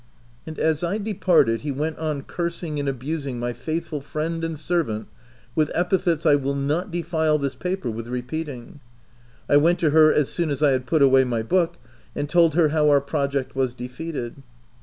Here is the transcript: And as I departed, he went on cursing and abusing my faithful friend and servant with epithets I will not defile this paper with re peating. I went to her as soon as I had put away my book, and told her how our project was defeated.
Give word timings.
And 0.47 0.57
as 0.57 0.83
I 0.83 0.97
departed, 0.97 1.61
he 1.61 1.71
went 1.71 1.99
on 1.99 2.23
cursing 2.23 2.79
and 2.79 2.89
abusing 2.89 3.37
my 3.37 3.53
faithful 3.53 4.01
friend 4.01 4.43
and 4.43 4.57
servant 4.57 5.07
with 5.53 5.69
epithets 5.75 6.25
I 6.25 6.33
will 6.33 6.55
not 6.55 6.89
defile 6.89 7.37
this 7.37 7.53
paper 7.53 7.91
with 7.91 8.07
re 8.07 8.23
peating. 8.23 8.79
I 9.47 9.57
went 9.57 9.77
to 9.81 9.91
her 9.91 10.11
as 10.11 10.29
soon 10.29 10.49
as 10.49 10.63
I 10.63 10.71
had 10.71 10.87
put 10.87 11.03
away 11.03 11.23
my 11.23 11.43
book, 11.43 11.75
and 12.15 12.27
told 12.27 12.55
her 12.55 12.69
how 12.69 12.89
our 12.89 12.99
project 12.99 13.55
was 13.55 13.75
defeated. 13.75 14.41